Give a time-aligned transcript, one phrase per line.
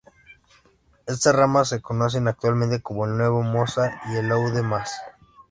[1.05, 4.91] Estas ramas se conocen actualmente como el Nuevo Mosa y el Oude Maas.